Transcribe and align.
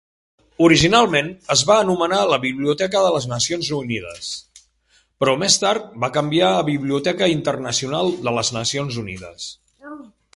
Originalment 0.67 1.27
es 1.55 1.61
va 1.71 1.73
anomenar 1.81 2.21
la 2.29 2.39
Biblioteca 2.45 3.03
de 3.07 3.11
les 3.15 3.27
Nacions 3.33 3.69
Unides, 3.79 4.31
però 5.23 5.35
més 5.43 5.59
tard 5.67 5.85
va 6.05 6.11
canviar 6.19 6.49
a 6.61 6.65
Biblioteca 6.73 7.29
Internacional 7.37 8.11
de 8.29 8.35
les 8.39 8.51
Nacions 8.61 8.99
Unides. 9.03 9.51